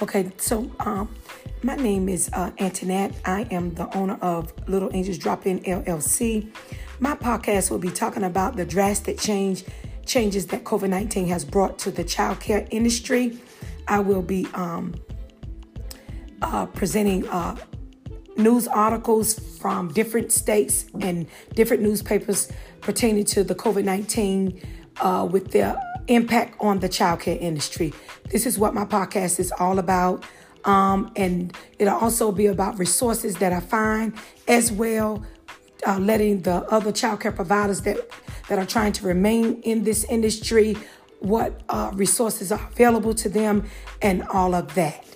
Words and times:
Okay, 0.00 0.30
so 0.36 0.70
um, 0.78 1.12
my 1.64 1.74
name 1.74 2.08
is 2.08 2.30
uh, 2.32 2.52
Antoinette. 2.60 3.16
I 3.24 3.48
am 3.50 3.74
the 3.74 3.92
owner 3.96 4.16
of 4.22 4.52
Little 4.68 4.90
Angels 4.94 5.18
Drop 5.18 5.44
In 5.44 5.58
LLC. 5.64 6.52
My 7.00 7.16
podcast 7.16 7.72
will 7.72 7.80
be 7.80 7.90
talking 7.90 8.22
about 8.22 8.56
the 8.56 8.64
drastic 8.64 9.18
change 9.18 9.64
changes 10.06 10.46
that 10.46 10.62
COVID 10.62 10.88
nineteen 10.88 11.26
has 11.26 11.44
brought 11.44 11.80
to 11.80 11.90
the 11.90 12.04
childcare 12.04 12.68
industry. 12.70 13.38
I 13.88 13.98
will 13.98 14.22
be 14.22 14.46
um, 14.54 14.94
uh, 16.42 16.66
presenting 16.66 17.26
uh, 17.26 17.56
news 18.36 18.68
articles 18.68 19.36
from 19.58 19.88
different 19.88 20.30
states 20.30 20.86
and 21.00 21.26
different 21.54 21.82
newspapers 21.82 22.52
pertaining 22.82 23.24
to 23.24 23.42
the 23.42 23.56
COVID 23.56 23.82
nineteen 23.82 24.62
uh, 25.00 25.26
with 25.30 25.52
their 25.52 25.80
impact 26.08 26.56
on 26.60 26.80
the 26.80 26.88
childcare 26.88 27.40
industry. 27.40 27.92
This 28.30 28.46
is 28.46 28.58
what 28.58 28.74
my 28.74 28.84
podcast 28.84 29.38
is 29.38 29.52
all 29.58 29.78
about. 29.78 30.24
Um, 30.64 31.12
and 31.16 31.56
it'll 31.78 31.96
also 31.96 32.32
be 32.32 32.46
about 32.46 32.78
resources 32.78 33.36
that 33.36 33.52
I 33.52 33.60
find 33.60 34.12
as 34.46 34.72
well, 34.72 35.24
uh, 35.86 35.98
letting 35.98 36.42
the 36.42 36.64
other 36.70 36.92
childcare 36.92 37.34
providers 37.34 37.82
that, 37.82 37.98
that 38.48 38.58
are 38.58 38.66
trying 38.66 38.92
to 38.94 39.06
remain 39.06 39.60
in 39.62 39.84
this 39.84 40.04
industry 40.04 40.76
what 41.20 41.60
uh, 41.68 41.90
resources 41.94 42.52
are 42.52 42.68
available 42.72 43.14
to 43.14 43.28
them 43.28 43.68
and 44.02 44.22
all 44.24 44.54
of 44.54 44.74
that. 44.74 45.07